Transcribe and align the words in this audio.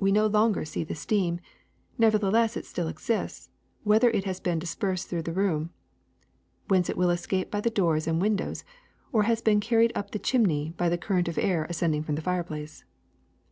We 0.00 0.10
no 0.10 0.26
longer 0.26 0.64
see 0.64 0.82
the 0.82 0.96
steam; 0.96 1.38
nevertheless 1.96 2.56
it 2.56 2.64
still 2.66 2.88
exists, 2.88 3.50
whether 3.84 4.10
it 4.10 4.24
has 4.24 4.40
been 4.40 4.58
dispersed 4.58 5.08
through 5.08 5.22
the 5.22 5.32
room, 5.32 5.70
whence 6.66 6.90
it 6.90 6.96
will 6.96 7.10
escape 7.10 7.52
by 7.52 7.60
the 7.60 7.70
doors 7.70 8.08
and 8.08 8.20
win 8.20 8.34
dows, 8.34 8.64
or 9.12 9.22
has 9.30 9.40
been 9.40 9.60
carried 9.60 9.92
up 9.94 10.10
the 10.10 10.18
chimney 10.18 10.74
by 10.76 10.88
the 10.88 10.98
cur 10.98 11.14
rent 11.14 11.28
of 11.28 11.38
air 11.38 11.66
ascending 11.70 12.02
from 12.02 12.16
the 12.16 12.20
fireplace. 12.22 12.82